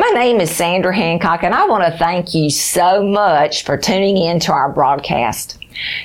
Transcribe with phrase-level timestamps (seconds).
[0.00, 4.16] My name is Sandra Hancock, and I want to thank you so much for tuning
[4.16, 5.58] in to our broadcast.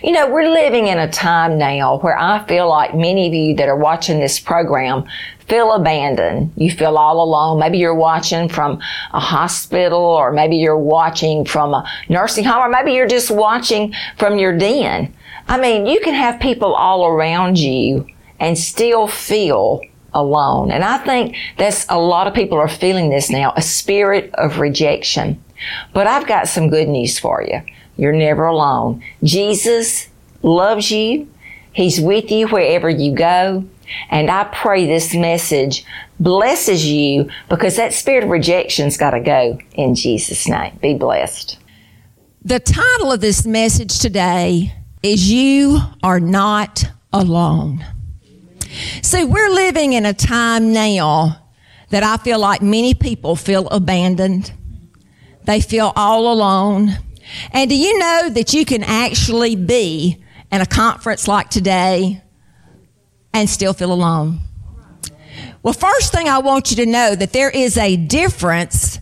[0.03, 3.55] You know, we're living in a time now where I feel like many of you
[3.55, 5.05] that are watching this program
[5.47, 6.51] feel abandoned.
[6.57, 7.57] You feel all alone.
[7.57, 8.81] Maybe you're watching from
[9.13, 13.93] a hospital or maybe you're watching from a nursing home or maybe you're just watching
[14.17, 15.15] from your den.
[15.47, 18.05] I mean, you can have people all around you
[18.41, 19.79] and still feel
[20.15, 20.71] alone.
[20.71, 24.59] And I think that's a lot of people are feeling this now, a spirit of
[24.59, 25.43] rejection.
[25.93, 27.61] But I've got some good news for you.
[27.97, 29.03] You're never alone.
[29.23, 30.07] Jesus
[30.41, 31.29] loves you.
[31.73, 33.65] He's with you wherever you go.
[34.09, 35.85] And I pray this message
[36.19, 40.77] blesses you because that spirit of rejection's got to go in Jesus' name.
[40.81, 41.59] Be blessed.
[42.43, 47.85] The title of this message today is You Are Not Alone.
[49.01, 51.41] See, we're living in a time now
[51.89, 54.51] that I feel like many people feel abandoned.
[55.43, 56.97] They feel all alone.
[57.51, 62.21] And do you know that you can actually be in a conference like today
[63.33, 64.39] and still feel alone?
[65.63, 68.99] Well, first thing I want you to know that there is a difference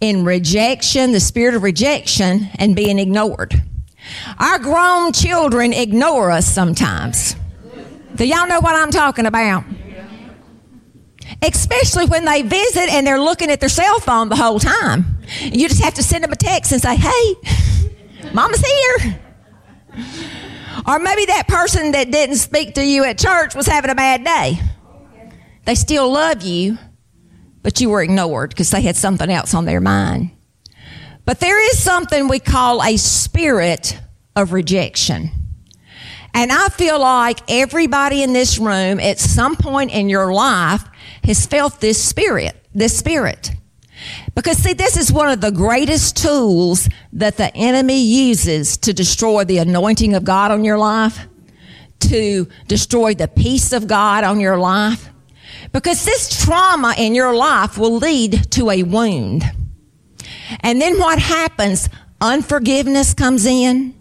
[0.00, 3.62] in rejection, the spirit of rejection, and being ignored.
[4.38, 7.36] Our grown children ignore us sometimes.
[8.16, 9.64] Do y'all know what I'm talking about?
[11.42, 15.18] Especially when they visit and they're looking at their cell phone the whole time.
[15.40, 17.34] You just have to send them a text and say, hey,
[18.32, 19.20] mama's here.
[20.86, 24.24] Or maybe that person that didn't speak to you at church was having a bad
[24.24, 24.60] day.
[25.64, 26.78] They still love you,
[27.62, 30.30] but you were ignored because they had something else on their mind.
[31.24, 33.98] But there is something we call a spirit
[34.34, 35.30] of rejection.
[36.34, 40.84] And I feel like everybody in this room at some point in your life
[41.24, 43.52] has felt this spirit, this spirit.
[44.34, 49.44] Because see, this is one of the greatest tools that the enemy uses to destroy
[49.44, 51.26] the anointing of God on your life,
[52.00, 55.10] to destroy the peace of God on your life.
[55.72, 59.44] Because this trauma in your life will lead to a wound.
[60.60, 61.88] And then what happens?
[62.20, 63.94] Unforgiveness comes in.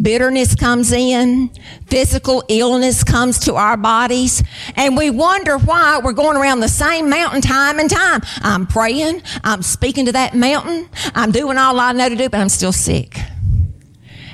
[0.00, 1.50] Bitterness comes in,
[1.86, 4.42] physical illness comes to our bodies,
[4.74, 8.22] and we wonder why we're going around the same mountain time and time.
[8.38, 12.40] I'm praying, I'm speaking to that mountain, I'm doing all I know to do, but
[12.40, 13.18] I'm still sick.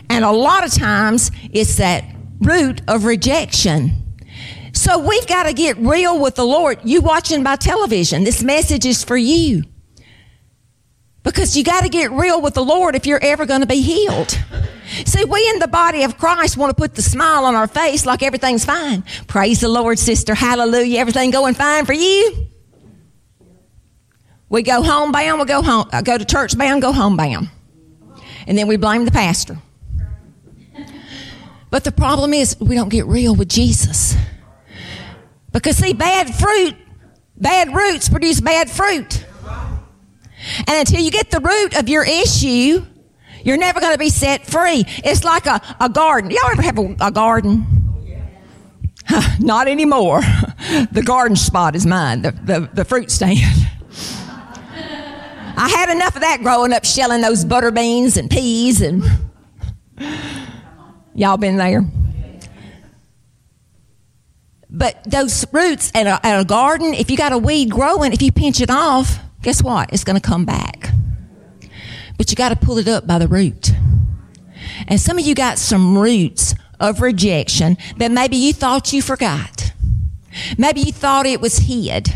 [0.09, 2.05] And a lot of times it's that
[2.41, 3.93] root of rejection.
[4.73, 6.79] So we've got to get real with the Lord.
[6.85, 9.65] You watching by television, this message is for you.
[11.23, 13.81] Because you got to get real with the Lord if you're ever going to be
[13.81, 14.39] healed.
[15.05, 18.07] See, we in the body of Christ want to put the smile on our face
[18.07, 19.05] like everything's fine.
[19.27, 20.35] Praise the Lord, sister.
[20.35, 20.99] Hallelujah.
[21.01, 22.49] Everything going fine for you.
[24.49, 27.51] We go home bound, we go home, uh, go to church bound, go home bound.
[28.47, 29.59] And then we blame the pastor.
[31.71, 34.17] But the problem is we don't get real with Jesus.
[35.53, 36.75] Because see, bad fruit,
[37.37, 39.27] bad roots produce bad fruit.
[40.67, 42.85] And until you get the root of your issue,
[43.45, 44.85] you're never going to be set free.
[45.05, 46.31] It's like a, a garden.
[46.31, 47.67] Y'all ever have a, a garden?
[49.41, 50.23] Not anymore.
[50.93, 53.39] The garden spot is mine, the, the, the fruit stand.
[55.57, 59.03] I had enough of that growing up, shelling those butter beans and peas and
[61.15, 61.85] y'all been there.
[64.69, 68.21] But those roots at a, at a garden, if you got a weed growing, if
[68.21, 69.19] you pinch it off,
[69.49, 69.91] guess what?
[69.95, 70.91] It's going to come back.
[72.19, 73.71] But you got to pull it up by the root.
[74.87, 79.73] And some of you got some roots of rejection that maybe you thought you forgot.
[80.59, 82.11] Maybe you thought it was hid.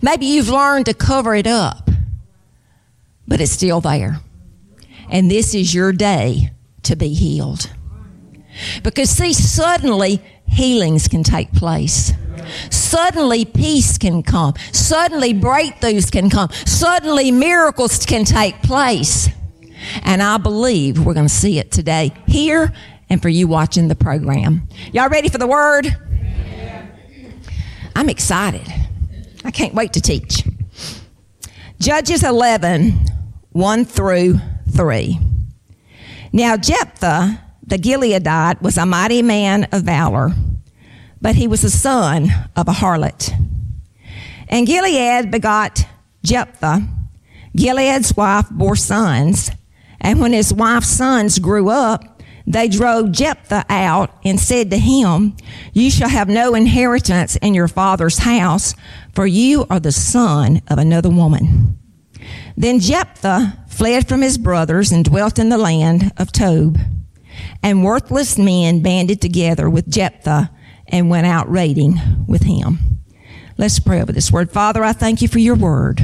[0.00, 1.90] Maybe you've learned to cover it up.
[3.26, 4.20] But it's still there.
[5.10, 6.52] And this is your day
[6.84, 7.68] to be healed.
[8.84, 12.12] Because see, suddenly healings can take place.
[12.70, 14.54] Suddenly peace can come.
[14.72, 16.50] Suddenly breakthroughs can come.
[16.66, 19.28] Suddenly miracles can take place.
[20.02, 22.72] And I believe we're going to see it today here
[23.08, 24.68] and for you watching the program.
[24.92, 25.96] Y'all ready for the word?
[27.96, 28.66] I'm excited.
[29.44, 30.44] I can't wait to teach.
[31.80, 32.92] Judges 11,
[33.52, 34.38] 1 through
[34.70, 35.18] 3.
[36.32, 40.32] Now Jephthah, the Gileadite, was a mighty man of valor,
[41.20, 43.32] but he was the son of a harlot.
[44.48, 45.86] And Gilead begot
[46.24, 46.86] Jephthah.
[47.54, 49.50] Gilead's wife bore sons,
[50.00, 55.36] and when his wife's sons grew up, they drove Jephthah out and said to him,
[55.72, 58.74] You shall have no inheritance in your father's house,
[59.14, 61.78] for you are the son of another woman.
[62.56, 66.78] Then Jephthah fled from his brothers and dwelt in the land of Tob.
[67.62, 70.50] And worthless men banded together with Jephthah
[70.90, 71.94] and went out raiding
[72.26, 73.00] with him.
[73.56, 74.50] Let's pray over this word.
[74.50, 76.00] Father, I thank you for your word.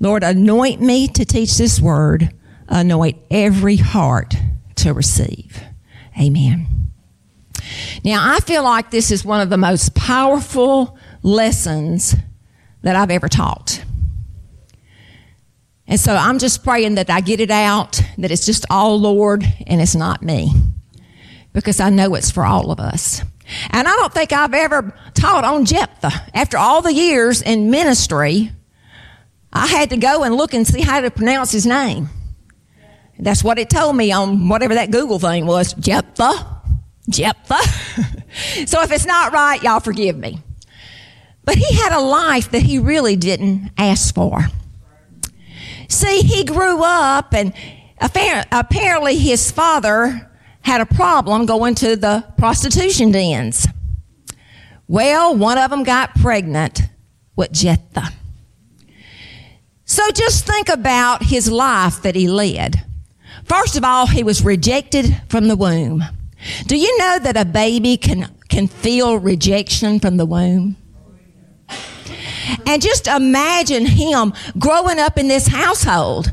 [0.00, 2.34] Lord, anoint me to teach this word.
[2.68, 4.34] Anoint every heart
[4.76, 5.62] to receive.
[6.20, 6.66] Amen.
[8.04, 12.16] Now, I feel like this is one of the most powerful lessons
[12.82, 13.84] that I've ever taught.
[15.86, 19.44] And so I'm just praying that I get it out, that it's just all Lord
[19.66, 20.50] and it's not me.
[21.52, 23.22] Because I know it's for all of us.
[23.70, 26.12] And I don't think I've ever taught on Jephthah.
[26.34, 28.52] After all the years in ministry,
[29.52, 32.08] I had to go and look and see how to pronounce his name.
[33.18, 35.74] That's what it told me on whatever that Google thing was.
[35.74, 36.62] Jephthah.
[37.08, 38.66] Jephthah.
[38.66, 40.38] so if it's not right, y'all forgive me.
[41.44, 44.46] But he had a life that he really didn't ask for.
[45.88, 47.52] See, he grew up and
[48.00, 50.30] apparently his father
[50.62, 53.66] had a problem going to the prostitution dens.
[54.88, 56.82] Well, one of them got pregnant
[57.36, 58.12] with Jephthah.
[59.84, 62.84] So just think about his life that he led.
[63.44, 66.02] First of all, he was rejected from the womb.
[66.66, 70.76] Do you know that a baby can, can feel rejection from the womb?
[72.66, 76.32] And just imagine him growing up in this household.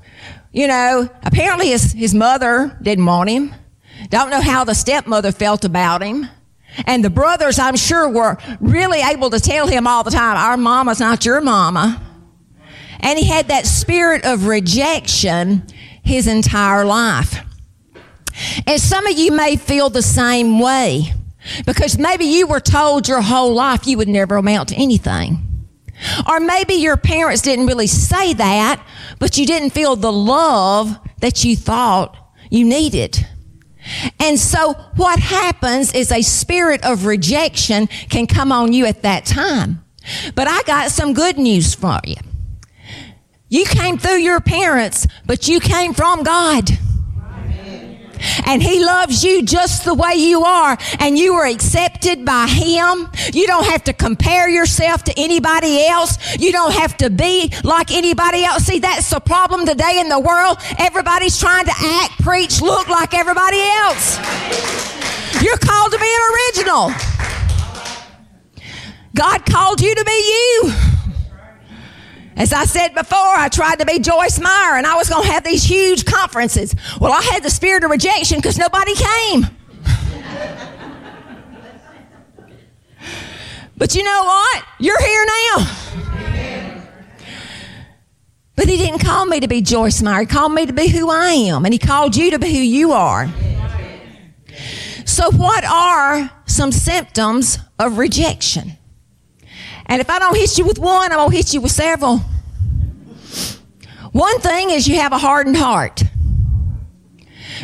[0.52, 3.54] You know, apparently his, his mother didn't want him.
[4.10, 6.28] Don't know how the stepmother felt about him.
[6.86, 10.58] And the brothers, I'm sure, were really able to tell him all the time, our
[10.58, 12.02] mama's not your mama.
[13.00, 15.64] And he had that spirit of rejection
[16.04, 17.46] his entire life.
[18.66, 21.14] And some of you may feel the same way
[21.66, 25.46] because maybe you were told your whole life you would never amount to anything.
[26.30, 28.86] Or maybe your parents didn't really say that,
[29.20, 32.16] but you didn't feel the love that you thought
[32.50, 33.26] you needed.
[34.20, 39.26] And so what happens is a spirit of rejection can come on you at that
[39.26, 39.84] time.
[40.36, 42.16] But I got some good news for you.
[43.50, 46.70] You came through your parents, but you came from God.
[48.46, 50.78] And he loves you just the way you are.
[51.00, 53.10] And you are accepted by him.
[53.34, 56.18] You don't have to compare yourself to anybody else.
[56.38, 58.66] You don't have to be like anybody else.
[58.66, 60.58] See, that's the problem today in the world.
[60.78, 64.18] Everybody's trying to act, preach, look like everybody else.
[65.42, 66.92] You're called to be an original.
[69.16, 70.89] God called you to be you.
[72.40, 75.32] As I said before, I tried to be Joyce Meyer and I was going to
[75.32, 76.74] have these huge conferences.
[76.98, 79.46] Well, I had the spirit of rejection because nobody came.
[83.76, 84.64] but you know what?
[84.80, 85.76] You're here now.
[88.56, 90.22] But he didn't call me to be Joyce Meyer.
[90.22, 91.66] He called me to be who I am.
[91.66, 93.28] And he called you to be who you are.
[95.06, 98.79] So, what are some symptoms of rejection?
[99.90, 102.20] And if I don't hit you with one, I'm going to hit you with several.
[104.12, 106.04] One thing is you have a hardened heart.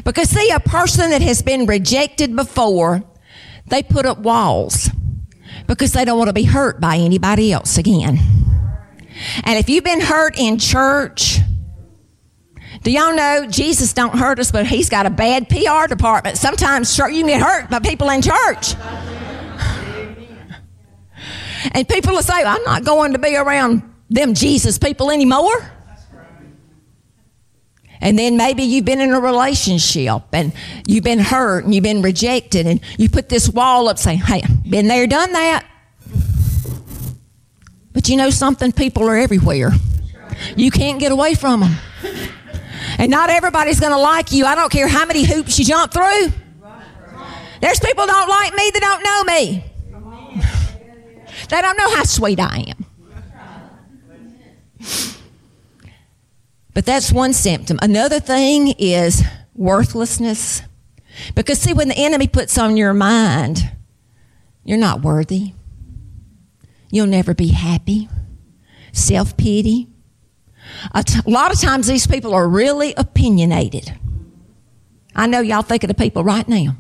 [0.03, 3.03] Because see, a person that has been rejected before,
[3.67, 4.89] they put up walls
[5.67, 8.19] because they don't want to be hurt by anybody else again.
[9.43, 11.39] And if you've been hurt in church,
[12.81, 16.37] do y'all know Jesus don't hurt us, but he's got a bad PR department.
[16.37, 18.75] Sometimes you can get hurt by people in church.
[21.71, 25.71] And people will say, I'm not going to be around them Jesus people anymore.
[28.01, 30.53] And then maybe you've been in a relationship and
[30.85, 34.43] you've been hurt and you've been rejected and you put this wall up saying, Hey,
[34.69, 35.65] been there, done that.
[37.93, 38.71] But you know something?
[38.71, 39.71] People are everywhere.
[40.55, 41.75] You can't get away from them.
[42.99, 44.45] And not everybody's going to like you.
[44.45, 46.31] I don't care how many hoops you jump through.
[47.61, 49.65] There's people don't like me that don't know me.
[51.49, 52.85] They don't know how sweet I am.
[56.73, 57.79] But that's one symptom.
[57.81, 59.23] Another thing is
[59.53, 60.61] worthlessness.
[61.33, 63.71] Because see, when the enemy puts on your mind,
[64.65, 65.53] you're not worthy.
[66.91, 68.09] You'll never be happy.
[68.91, 69.87] Self pity.
[70.93, 73.93] A, t- a lot of times these people are really opinionated.
[75.15, 76.75] I know y'all thinking of the people right now.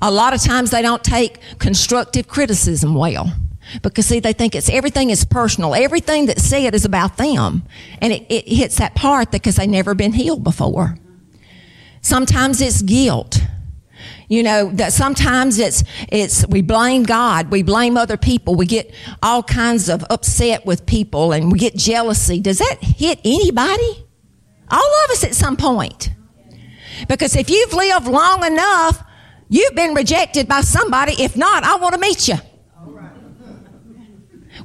[0.00, 3.32] A lot of times they don't take constructive criticism well.
[3.82, 5.74] Because see, they think it's everything is personal.
[5.74, 7.62] Everything that's said is about them.
[8.00, 10.96] And it, it hits that part because they've never been healed before.
[12.00, 13.40] Sometimes it's guilt.
[14.28, 18.92] You know, that sometimes it's, it's, we blame God, we blame other people, we get
[19.22, 22.40] all kinds of upset with people and we get jealousy.
[22.40, 24.06] Does that hit anybody?
[24.70, 26.10] All of us at some point.
[27.08, 29.04] Because if you've lived long enough,
[29.52, 31.12] you've been rejected by somebody.
[31.22, 32.36] If not, I want to meet you.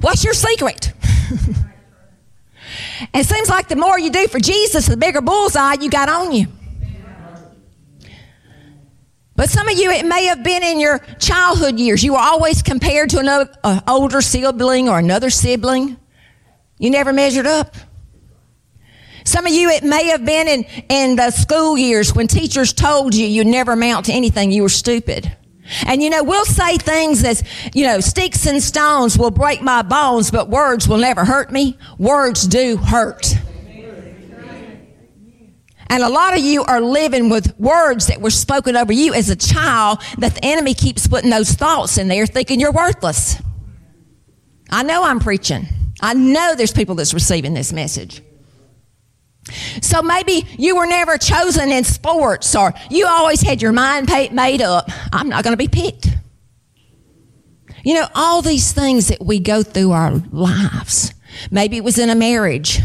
[0.00, 0.92] What's your secret?
[3.14, 6.32] it seems like the more you do for Jesus, the bigger bullseye you got on
[6.32, 6.46] you.
[9.36, 12.02] But some of you, it may have been in your childhood years.
[12.02, 13.52] You were always compared to another
[13.86, 15.96] older sibling or another sibling.
[16.78, 17.76] You never measured up.
[19.28, 23.14] Some of you, it may have been in, in the school years when teachers told
[23.14, 24.50] you you never amount to anything.
[24.50, 25.36] You were stupid.
[25.84, 27.44] And you know, we'll say things as,
[27.74, 31.76] you know, sticks and stones will break my bones, but words will never hurt me.
[31.98, 33.34] Words do hurt.
[35.90, 39.28] And a lot of you are living with words that were spoken over you as
[39.28, 43.36] a child that the enemy keeps putting those thoughts in there thinking you're worthless.
[44.70, 45.66] I know I'm preaching.
[46.00, 48.22] I know there's people that's receiving this message.
[49.80, 54.62] So maybe you were never chosen in sports or you always had your mind made
[54.62, 54.90] up.
[55.12, 56.08] I'm not going to be picked.
[57.84, 61.12] You know, all these things that we go through our lives.
[61.50, 62.80] Maybe it was in a marriage.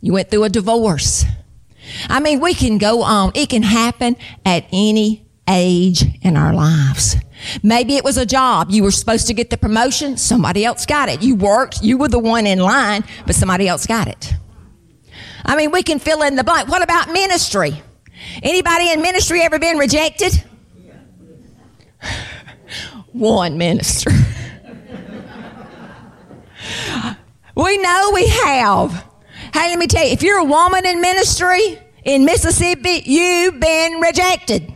[0.00, 1.24] You went through a divorce.
[2.08, 3.32] I mean, we can go on.
[3.34, 7.16] It can happen at any age in our lives.
[7.62, 8.70] Maybe it was a job.
[8.70, 10.16] You were supposed to get the promotion.
[10.16, 11.22] Somebody else got it.
[11.22, 11.82] You worked.
[11.82, 14.32] You were the one in line, but somebody else got it.
[15.44, 16.68] I mean, we can fill in the blank.
[16.68, 17.82] What about ministry?
[18.42, 20.44] Anybody in ministry ever been rejected?
[23.12, 24.10] One minister.
[27.54, 29.04] we know we have.
[29.52, 34.00] Hey, let me tell you, if you're a woman in ministry in Mississippi, you've been
[34.00, 34.72] rejected.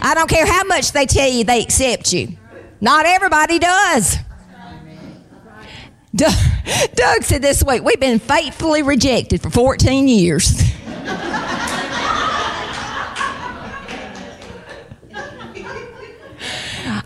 [0.00, 2.36] I don't care how much they tell you they accept you.
[2.80, 4.16] Not everybody does.
[6.14, 6.34] Doug,
[6.94, 10.62] Doug said this week, we've been faithfully rejected for 14 years.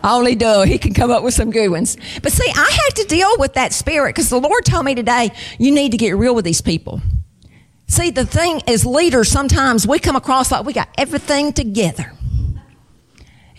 [0.03, 1.97] Only Doug, he can come up with some good ones.
[2.21, 5.31] But see, I had to deal with that spirit because the Lord told me today,
[5.57, 7.01] you need to get real with these people.
[7.87, 12.11] See, the thing as leaders, sometimes we come across like we got everything together.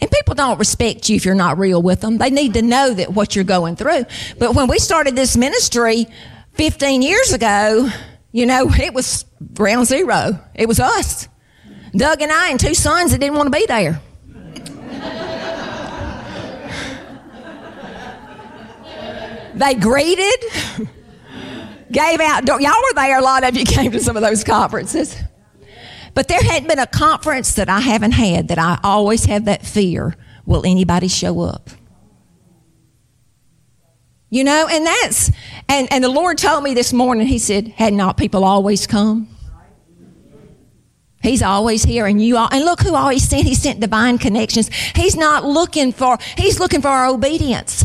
[0.00, 2.18] And people don't respect you if you're not real with them.
[2.18, 4.04] They need to know that what you're going through.
[4.38, 6.06] But when we started this ministry
[6.54, 7.88] 15 years ago,
[8.32, 9.24] you know, it was
[9.54, 10.38] ground zero.
[10.54, 11.28] It was us.
[11.92, 14.00] Doug and I and two sons that didn't want to be there.
[19.54, 20.44] they greeted,
[21.90, 25.16] gave out, y'all were there, a lot of you came to some of those conferences.
[26.18, 29.64] But there hadn't been a conference that I haven't had that I always have that
[29.64, 31.70] fear will anybody show up?
[34.28, 35.30] You know, and that's,
[35.68, 39.28] and, and the Lord told me this morning, He said, had not people always come?
[41.22, 44.70] He's always here and you all, and look who always sent, He sent divine connections.
[44.96, 47.84] He's not looking for, He's looking for our obedience.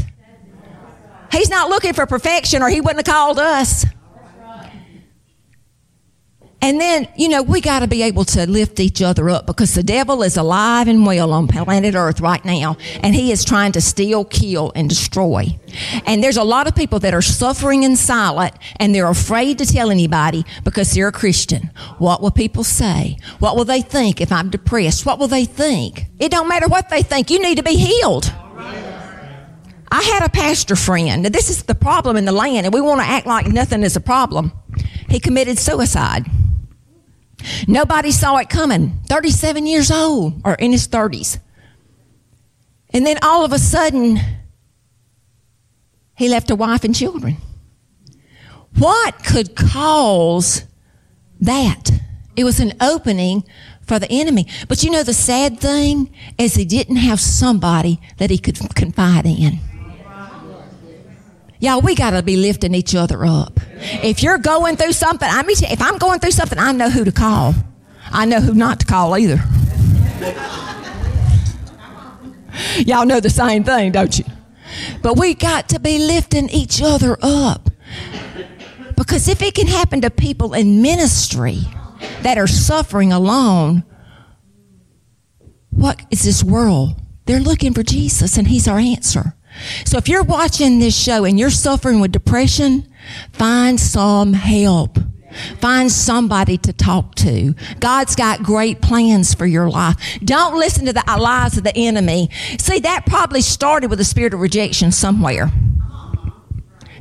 [1.32, 3.86] He's not looking for perfection or He wouldn't have called us.
[6.64, 9.76] And then, you know, we got to be able to lift each other up because
[9.76, 12.78] the devil is alive and well on planet Earth right now.
[13.02, 15.60] And he is trying to steal, kill, and destroy.
[16.06, 19.66] And there's a lot of people that are suffering in silence and they're afraid to
[19.66, 21.70] tell anybody because they're a Christian.
[21.98, 23.18] What will people say?
[23.40, 25.06] What will they think if I'm depressed?
[25.06, 26.06] What will they think?
[26.18, 27.30] It don't matter what they think.
[27.30, 28.34] You need to be healed.
[29.92, 31.26] I had a pastor friend.
[31.26, 33.98] This is the problem in the land, and we want to act like nothing is
[33.98, 34.54] a problem.
[35.10, 36.26] He committed suicide.
[37.68, 39.00] Nobody saw it coming.
[39.08, 41.40] 37 years old or in his 30s.
[42.92, 44.20] And then all of a sudden,
[46.16, 47.38] he left a wife and children.
[48.78, 50.66] What could cause
[51.42, 51.92] that?
[52.36, 53.44] It was an opening
[53.86, 54.48] for the enemy.
[54.68, 59.26] But you know, the sad thing is he didn't have somebody that he could confide
[59.26, 59.60] in.
[61.64, 63.58] Y'all, we got to be lifting each other up.
[64.04, 67.06] If you're going through something, I mean, if I'm going through something, I know who
[67.06, 67.56] to call.
[68.12, 69.42] I know who not to call either.
[72.80, 74.26] Y'all know the same thing, don't you?
[75.02, 77.70] But we got to be lifting each other up.
[78.98, 81.60] Because if it can happen to people in ministry
[82.24, 83.86] that are suffering alone,
[85.70, 87.00] what is this world?
[87.26, 89.34] They're looking for Jesus and He's our answer.
[89.86, 92.88] So if you're watching this show and you're suffering with depression,
[93.32, 94.98] find some help.
[95.60, 97.56] Find somebody to talk to.
[97.80, 100.20] God's got great plans for your life.
[100.24, 102.30] Don't listen to the lies of the enemy.
[102.60, 105.52] See, that probably started with a spirit of rejection somewhere.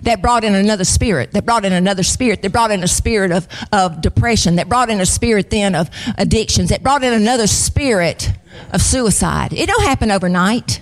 [0.03, 3.31] That brought in another spirit, that brought in another spirit, that brought in a spirit
[3.31, 7.47] of, of depression, that brought in a spirit then of addictions, that brought in another
[7.47, 8.33] spirit
[8.73, 9.53] of suicide.
[9.53, 10.81] It don't happen overnight.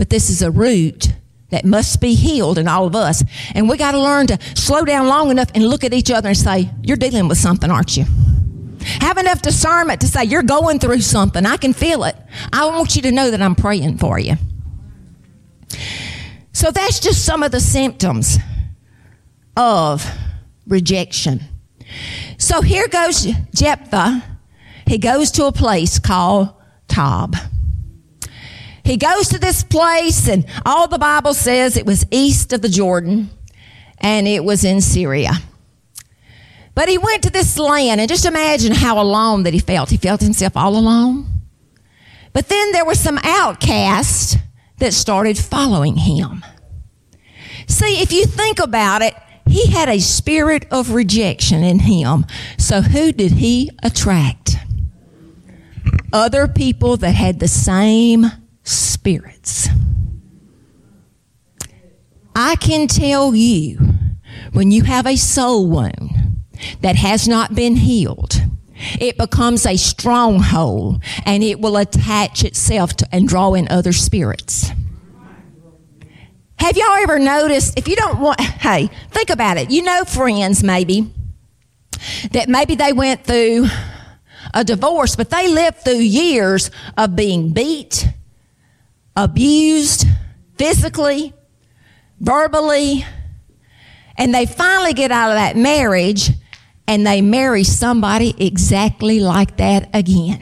[0.00, 1.12] But this is a root
[1.50, 3.22] that must be healed in all of us.
[3.54, 6.30] And we got to learn to slow down long enough and look at each other
[6.30, 8.06] and say, You're dealing with something, aren't you?
[9.02, 11.44] Have enough discernment to say, You're going through something.
[11.44, 12.16] I can feel it.
[12.50, 14.36] I want you to know that I'm praying for you.
[16.54, 18.38] So that's just some of the symptoms
[19.54, 20.02] of
[20.66, 21.42] rejection.
[22.38, 24.24] So here goes Jephthah.
[24.86, 26.54] He goes to a place called
[26.88, 27.36] Tob.
[28.90, 32.68] He goes to this place, and all the Bible says it was east of the
[32.68, 33.30] Jordan,
[33.98, 35.34] and it was in Syria.
[36.74, 39.90] But he went to this land, and just imagine how alone that he felt.
[39.90, 41.24] He felt himself all alone.
[42.32, 44.36] But then there were some outcasts
[44.78, 46.44] that started following him.
[47.68, 49.14] See, if you think about it,
[49.46, 52.26] he had a spirit of rejection in him.
[52.58, 54.56] So who did he attract?
[56.12, 58.32] Other people that had the same
[58.70, 59.68] spirits.
[62.34, 63.78] I can tell you
[64.52, 66.10] when you have a soul wound
[66.80, 68.40] that has not been healed,
[69.00, 74.70] it becomes a stronghold and it will attach itself to, and draw in other spirits.
[76.58, 79.70] Have y'all ever noticed if you don't want, hey, think about it.
[79.70, 81.12] You know, friends maybe
[82.32, 83.66] that maybe they went through
[84.54, 88.06] a divorce, but they lived through years of being beat,
[89.24, 90.06] abused
[90.56, 91.32] physically,
[92.20, 93.04] verbally,
[94.16, 96.30] and they finally get out of that marriage
[96.86, 100.40] and they marry somebody exactly like that again.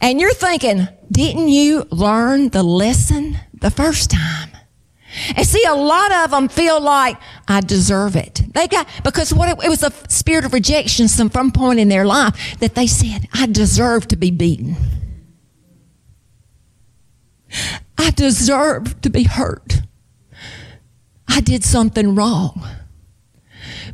[0.00, 4.50] And you're thinking, didn't you learn the lesson the first time?
[5.36, 8.42] And see, a lot of them feel like I deserve it.
[8.52, 11.88] They got because what it, it was a spirit of rejection some from point in
[11.88, 14.76] their life that they said I deserve to be beaten.
[17.96, 19.82] I deserve to be hurt.
[21.28, 22.66] I did something wrong.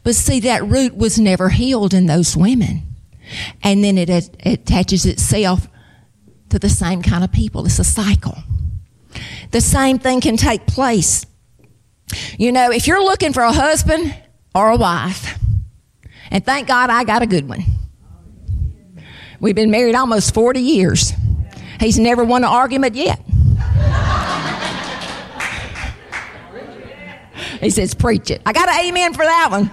[0.03, 2.83] But see, that root was never healed in those women.
[3.62, 5.68] And then it, it attaches itself
[6.49, 7.64] to the same kind of people.
[7.66, 8.37] It's a cycle.
[9.51, 11.27] The same thing can take place.
[12.38, 14.14] You know, if you're looking for a husband
[14.55, 15.38] or a wife,
[16.31, 17.64] and thank God I got a good one.
[19.40, 21.12] We've been married almost 40 years.
[21.81, 23.20] He's never won an argument yet.
[27.61, 28.40] He says, Preach it.
[28.46, 29.70] I got an amen for that one.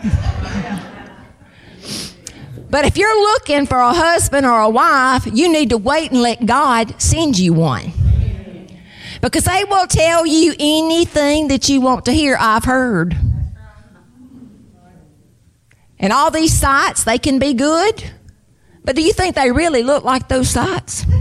[2.69, 6.21] But if you're looking for a husband or a wife, you need to wait and
[6.21, 7.93] let God send you one.
[9.21, 12.37] Because they will tell you anything that you want to hear.
[12.39, 13.15] I've heard.
[15.97, 18.11] And all these sites, they can be good.
[18.83, 21.05] But do you think they really look like those sites?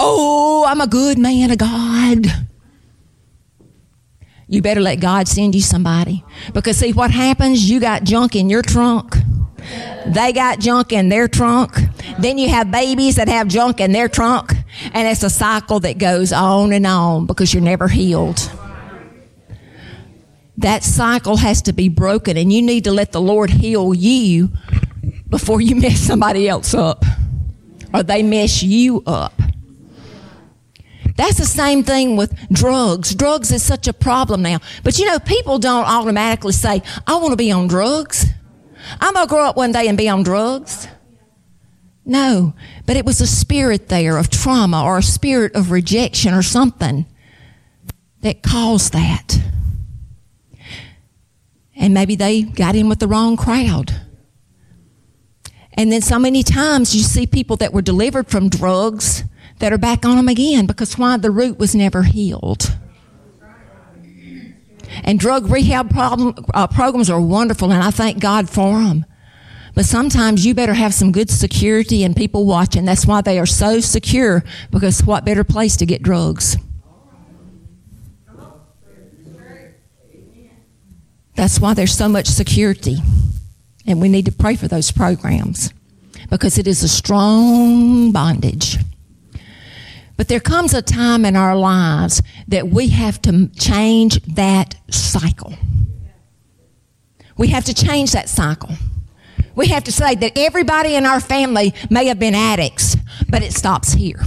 [0.00, 2.48] oh, I'm a good man of God
[4.50, 6.24] you better let God send you somebody.
[6.52, 7.70] Because see what happens?
[7.70, 9.16] You got junk in your trunk.
[10.06, 11.78] They got junk in their trunk.
[12.18, 14.52] Then you have babies that have junk in their trunk.
[14.92, 18.50] And it's a cycle that goes on and on because you're never healed.
[20.56, 24.50] That cycle has to be broken and you need to let the Lord heal you
[25.28, 27.04] before you mess somebody else up
[27.94, 29.39] or they mess you up.
[31.16, 33.14] That's the same thing with drugs.
[33.14, 34.58] Drugs is such a problem now.
[34.82, 38.26] But you know, people don't automatically say, I want to be on drugs.
[39.00, 40.88] I'm going to grow up one day and be on drugs.
[42.04, 42.54] No,
[42.86, 47.06] but it was a spirit there of trauma or a spirit of rejection or something
[48.22, 49.38] that caused that.
[51.76, 53.94] And maybe they got in with the wrong crowd.
[55.74, 59.24] And then so many times you see people that were delivered from drugs
[59.60, 61.16] that are back on them again because why?
[61.16, 62.76] The root was never healed.
[65.04, 69.06] And drug rehab problem, uh, programs are wonderful, and I thank God for them.
[69.74, 72.84] But sometimes you better have some good security and people watching.
[72.84, 76.56] That's why they are so secure because what better place to get drugs?
[81.36, 82.98] That's why there's so much security.
[83.86, 85.72] And we need to pray for those programs
[86.28, 88.76] because it is a strong bondage.
[90.20, 95.54] But there comes a time in our lives that we have to change that cycle.
[97.38, 98.68] We have to change that cycle.
[99.54, 102.98] We have to say that everybody in our family may have been addicts,
[103.30, 104.20] but it stops here.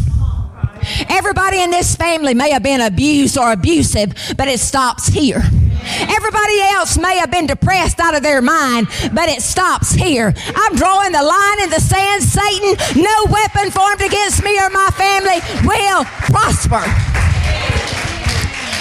[1.09, 5.41] Everybody in this family may have been abused or abusive, but it stops here.
[5.85, 10.33] Everybody else may have been depressed out of their mind, but it stops here.
[10.55, 12.23] I'm drawing the line in the sand.
[12.23, 16.83] Satan, no weapon formed against me or my family will prosper.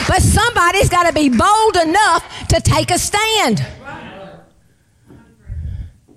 [0.08, 3.66] But somebody's got to be bold enough to take a stand.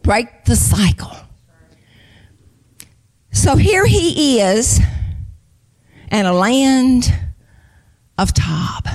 [0.02, 1.16] Break the cycle.
[3.32, 4.80] So here he is
[6.12, 7.14] in a land
[8.18, 8.88] of Tob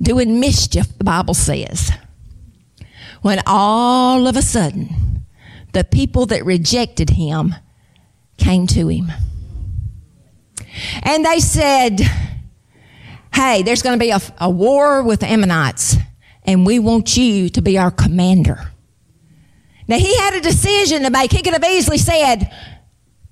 [0.00, 1.90] doing mischief, the Bible says.
[3.22, 5.26] When all of a sudden,
[5.72, 7.54] the people that rejected him
[8.36, 9.10] came to him.
[11.02, 12.00] And they said,
[13.34, 15.96] Hey, there's going to be a, a, war with the Ammonites,
[16.44, 18.70] and we want you to be our commander.
[19.86, 21.32] Now, he had a decision to make.
[21.32, 22.52] He could have easily said,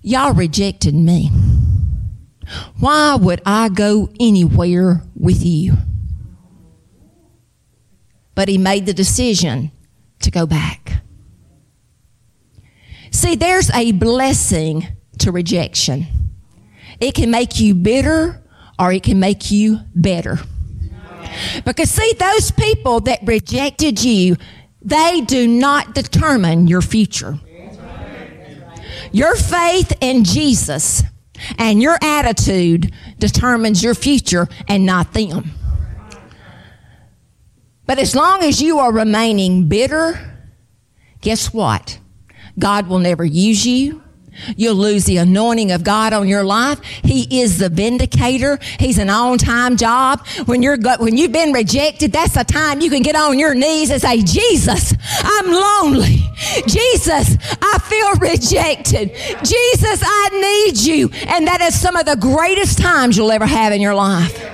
[0.02, 1.30] Y'all rejected me.
[2.78, 5.76] Why would I go anywhere with you?
[8.36, 9.72] but he made the decision
[10.20, 11.02] to go back.
[13.10, 14.86] See, there's a blessing
[15.18, 16.06] to rejection.
[17.00, 18.42] It can make you bitter
[18.78, 20.38] or it can make you better.
[21.64, 24.36] Because see, those people that rejected you,
[24.82, 27.40] they do not determine your future.
[29.12, 31.02] Your faith in Jesus
[31.58, 35.50] and your attitude determines your future and not them.
[37.86, 40.18] But as long as you are remaining bitter,
[41.20, 41.98] guess what?
[42.58, 44.02] God will never use you.
[44.56, 46.80] You'll lose the anointing of God on your life.
[47.02, 48.58] He is the vindicator.
[48.78, 50.26] He's an on-time job.
[50.46, 53.90] When you're when you've been rejected, that's the time you can get on your knees
[53.90, 56.22] and say, "Jesus, I'm lonely.
[56.66, 59.10] Jesus, I feel rejected.
[59.42, 63.72] Jesus, I need you." And that is some of the greatest times you'll ever have
[63.72, 64.44] in your life.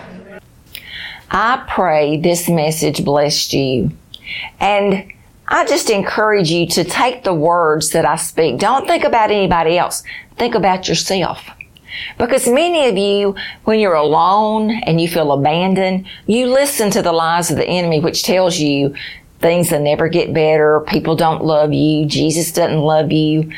[1.31, 3.93] I pray this message blessed you.
[4.61, 5.05] And
[5.49, 8.59] I just encourage you to take the words that I speak.
[8.59, 10.03] Don't think about anybody else.
[10.37, 11.45] Think about yourself.
[12.19, 17.13] Because many of you, when you're alone and you feel abandoned, you listen to the
[17.13, 18.95] lies of the enemy, which tells you
[19.41, 23.53] things will never get better, people don't love you, Jesus doesn't love you.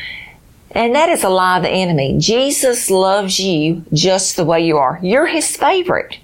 [0.70, 2.16] And that is a lie of the enemy.
[2.18, 4.99] Jesus loves you just the way you are.
[5.03, 6.18] You're his favorite.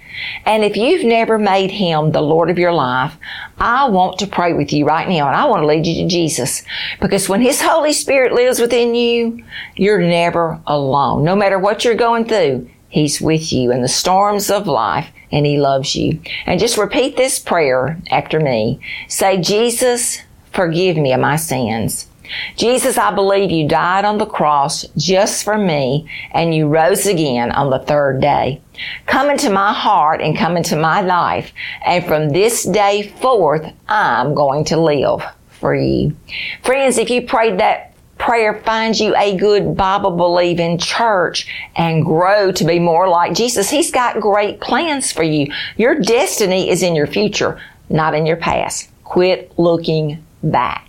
[0.45, 3.15] And if you've never made him the Lord of your life,
[3.57, 6.09] I want to pray with you right now and I want to lead you to
[6.09, 6.63] Jesus.
[6.99, 9.43] Because when his Holy Spirit lives within you,
[9.75, 11.23] you're never alone.
[11.23, 15.45] No matter what you're going through, he's with you in the storms of life and
[15.45, 16.19] he loves you.
[16.45, 18.79] And just repeat this prayer after me.
[19.07, 20.19] Say, Jesus,
[20.51, 22.07] forgive me of my sins.
[22.55, 27.51] Jesus, I believe you died on the cross just for me and you rose again
[27.51, 28.61] on the third day.
[29.05, 31.51] Come into my heart and come into my life.
[31.85, 35.23] And from this day forth, I'm going to live
[35.59, 36.15] for you.
[36.63, 42.51] Friends, if you prayed that prayer, find you a good Bible believing church and grow
[42.51, 43.69] to be more like Jesus.
[43.69, 45.51] He's got great plans for you.
[45.75, 48.89] Your destiny is in your future, not in your past.
[49.03, 50.87] Quit looking back.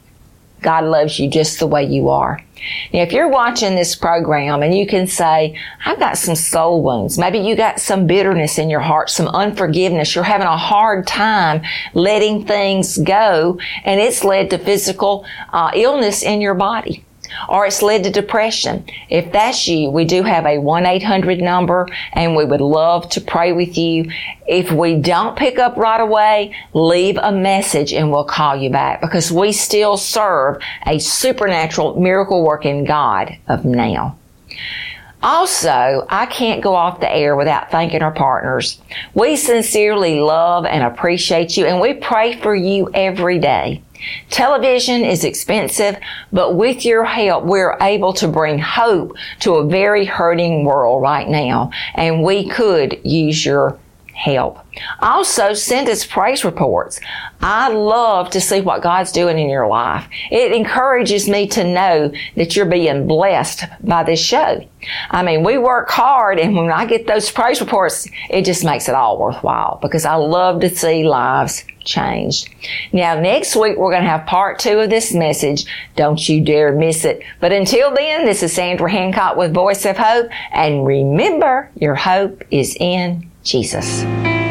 [0.62, 2.40] God loves you just the way you are.
[2.92, 7.18] Now, if you're watching this program and you can say, I've got some soul wounds,
[7.18, 11.62] maybe you got some bitterness in your heart, some unforgiveness, you're having a hard time
[11.94, 17.05] letting things go, and it's led to physical uh, illness in your body
[17.49, 18.85] or it's led to depression.
[19.09, 23.53] If that's you, we do have a 1-800 number and we would love to pray
[23.53, 24.11] with you.
[24.47, 29.01] If we don't pick up right away, leave a message and we'll call you back
[29.01, 34.16] because we still serve a supernatural miracle working God of now.
[35.23, 38.81] Also, I can't go off the air without thanking our partners.
[39.14, 43.83] We sincerely love and appreciate you and we pray for you every day.
[44.31, 45.97] Television is expensive,
[46.33, 51.29] but with your help, we're able to bring hope to a very hurting world right
[51.29, 53.79] now, and we could use your
[54.23, 54.57] help.
[55.01, 57.01] Also, send us praise reports.
[57.41, 60.09] I love to see what God's doing in your life.
[60.31, 64.65] It encourages me to know that you're being blessed by this show.
[65.11, 68.89] I mean, we work hard, and when I get those praise reports, it just makes
[68.89, 72.49] it all worthwhile because I love to see lives changed.
[72.93, 75.65] Now, next week, we're going to have part two of this message.
[75.97, 77.25] Don't you dare miss it.
[77.41, 82.45] But until then, this is Sandra Hancock with Voice of Hope, and remember, your hope
[82.53, 84.42] is in Jesus.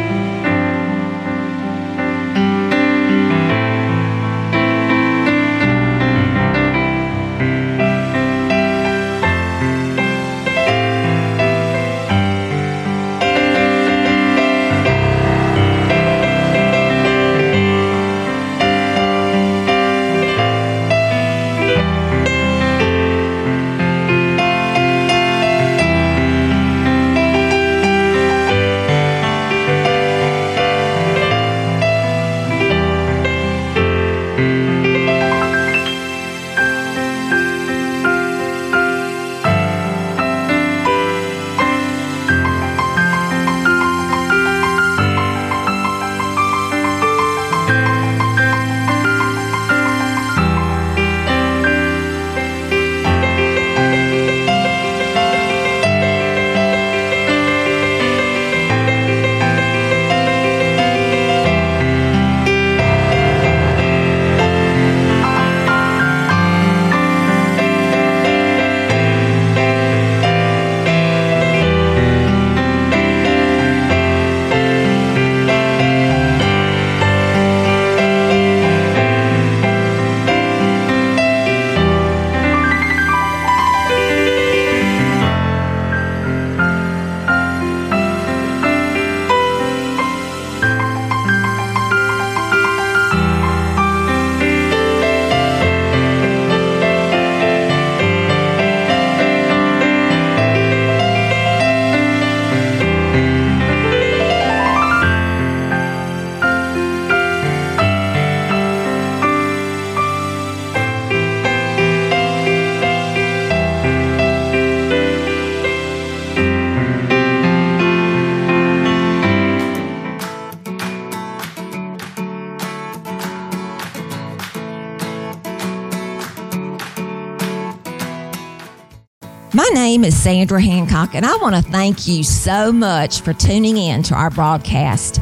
[129.91, 134.03] Name is Sandra Hancock, and I want to thank you so much for tuning in
[134.03, 135.19] to our broadcast.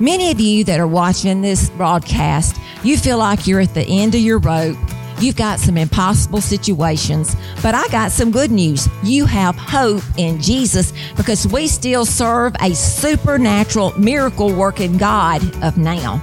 [0.00, 4.14] Many of you that are watching this broadcast, you feel like you're at the end
[4.14, 4.78] of your rope.
[5.20, 8.88] You've got some impossible situations, but I got some good news.
[9.02, 15.76] You have hope in Jesus because we still serve a supernatural, miracle working God of
[15.76, 16.22] now.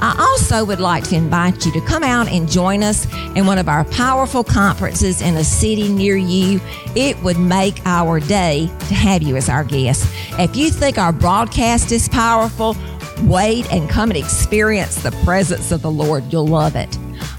[0.00, 3.06] I also would like to invite you to come out and join us
[3.36, 6.60] in one of our powerful conferences in a city near you.
[6.94, 10.06] It would make our day to have you as our guest.
[10.38, 12.76] If you think our broadcast is powerful,
[13.22, 16.32] wait and come and experience the presence of the Lord.
[16.32, 16.96] You'll love it.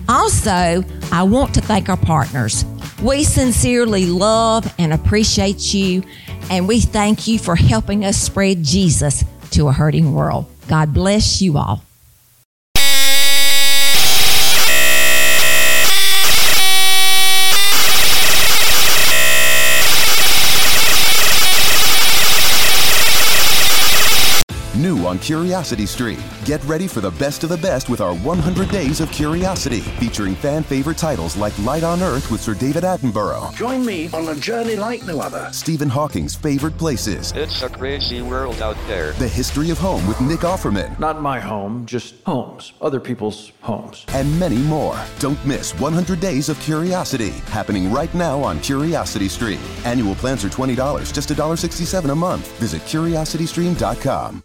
[0.07, 2.65] Also, I want to thank our partners.
[3.01, 6.03] We sincerely love and appreciate you,
[6.49, 10.45] and we thank you for helping us spread Jesus to a hurting world.
[10.67, 11.83] God bless you all.
[24.77, 26.17] New on Curiosity Stream.
[26.45, 30.33] Get ready for the best of the best with our 100 Days of Curiosity, featuring
[30.33, 34.35] fan favorite titles like Light on Earth with Sir David Attenborough, Join me on a
[34.35, 35.49] journey like no other.
[35.51, 39.11] Stephen Hawking's favorite places, It's a crazy world out there.
[39.13, 42.71] The History of Home with Nick Offerman, Not my home, just homes.
[42.81, 44.05] Other people's homes.
[44.09, 44.97] and many more.
[45.19, 49.59] Don't miss 100 Days of Curiosity, happening right now on Curiosity Stream.
[49.83, 52.47] Annual plans are $20, just $1.67 a month.
[52.59, 54.39] Visit curiositystream.com.